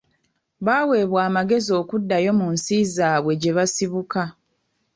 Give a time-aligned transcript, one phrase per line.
[0.65, 4.21] Baaweebwa amagezi okuddayo mu nsi zaabwe gye basibuka.